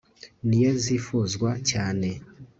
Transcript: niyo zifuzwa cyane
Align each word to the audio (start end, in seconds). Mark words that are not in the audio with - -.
niyo 0.47 0.71
zifuzwa 0.83 1.49
cyane 1.69 2.09